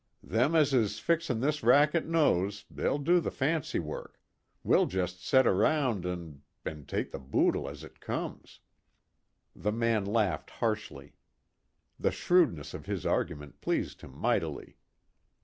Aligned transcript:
Them 0.23 0.55
as 0.55 0.73
is 0.73 0.97
fixin' 0.97 1.41
this 1.41 1.61
racket 1.61 2.07
knows, 2.07 2.65
they'll 2.71 2.97
do 2.97 3.19
the 3.19 3.29
fancy 3.29 3.77
work. 3.77 4.19
We'll 4.63 4.87
jest 4.87 5.23
set 5.23 5.45
around 5.45 6.07
an' 6.07 6.41
an' 6.65 6.87
take 6.87 7.11
the 7.11 7.19
boodle 7.19 7.69
as 7.69 7.83
it 7.83 7.99
comes." 8.01 8.61
The 9.55 9.71
man 9.71 10.05
laughed 10.05 10.49
harshly. 10.49 11.17
The 11.99 12.09
shrewdness 12.09 12.73
of 12.73 12.87
his 12.87 13.05
argument 13.05 13.61
pleased 13.61 14.01
him 14.01 14.17
mightily. 14.17 14.77